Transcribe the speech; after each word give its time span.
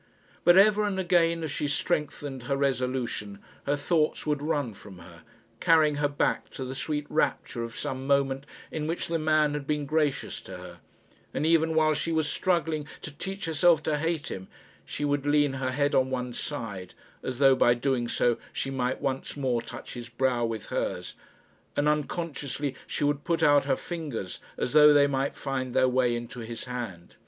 But 0.43 0.57
ever 0.57 0.83
and 0.83 0.99
again 0.99 1.43
as 1.43 1.51
she 1.51 1.67
strengthened 1.67 2.41
her 2.49 2.57
resolution, 2.57 3.37
her 3.67 3.75
thoughts 3.75 4.25
would 4.25 4.41
run 4.41 4.73
from 4.73 4.97
her, 4.97 5.21
carrying 5.59 5.97
her 5.97 6.07
back 6.07 6.49
to 6.53 6.65
the 6.65 6.73
sweet 6.73 7.05
rapture 7.07 7.61
of 7.63 7.77
some 7.77 8.07
moment 8.07 8.47
in 8.71 8.87
which 8.87 9.05
the 9.05 9.19
man 9.19 9.53
had 9.53 9.67
been 9.67 9.85
gracious 9.85 10.41
to 10.41 10.57
her; 10.57 10.79
and 11.35 11.45
even 11.45 11.75
while 11.75 11.93
she 11.93 12.11
was 12.11 12.27
struggling 12.27 12.87
to 13.03 13.11
teach 13.11 13.45
herself 13.45 13.83
to 13.83 13.99
hate 13.99 14.29
him, 14.29 14.47
she 14.85 15.05
would 15.05 15.27
lean 15.27 15.53
her 15.53 15.69
head 15.69 15.93
on 15.93 16.09
one 16.09 16.33
side, 16.33 16.95
as 17.21 17.37
though 17.37 17.55
by 17.55 17.75
doing 17.75 18.07
so 18.07 18.39
she 18.51 18.71
might 18.71 19.01
once 19.01 19.37
more 19.37 19.61
touch 19.61 19.93
his 19.93 20.09
brow 20.09 20.43
with 20.43 20.69
hers; 20.69 21.13
and 21.77 21.87
unconsciously 21.87 22.73
she 22.87 23.03
would 23.03 23.23
put 23.23 23.43
out 23.43 23.65
her 23.65 23.77
fingers, 23.77 24.39
as 24.57 24.73
though 24.73 24.93
they 24.95 25.05
might 25.05 25.37
find 25.37 25.75
their 25.75 25.87
way 25.87 26.15
into 26.15 26.39
his 26.39 26.63
hand. 26.65 27.17